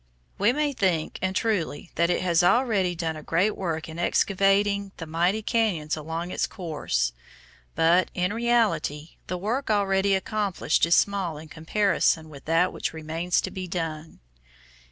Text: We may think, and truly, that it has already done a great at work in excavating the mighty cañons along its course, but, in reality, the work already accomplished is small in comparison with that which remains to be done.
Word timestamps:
We 0.39 0.51
may 0.51 0.73
think, 0.73 1.19
and 1.21 1.35
truly, 1.35 1.91
that 1.93 2.09
it 2.09 2.23
has 2.23 2.41
already 2.41 2.95
done 2.95 3.15
a 3.15 3.21
great 3.21 3.49
at 3.49 3.55
work 3.55 3.87
in 3.87 3.99
excavating 3.99 4.91
the 4.97 5.05
mighty 5.05 5.43
cañons 5.43 5.95
along 5.95 6.31
its 6.31 6.47
course, 6.47 7.13
but, 7.75 8.09
in 8.15 8.33
reality, 8.33 9.17
the 9.27 9.37
work 9.37 9.69
already 9.69 10.15
accomplished 10.15 10.87
is 10.87 10.95
small 10.95 11.37
in 11.37 11.49
comparison 11.49 12.29
with 12.29 12.45
that 12.45 12.73
which 12.73 12.93
remains 12.93 13.39
to 13.41 13.51
be 13.51 13.67
done. 13.67 14.19